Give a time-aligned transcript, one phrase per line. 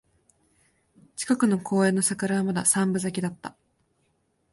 [1.15, 3.55] 近くの公園の桜はまだ三分咲きだった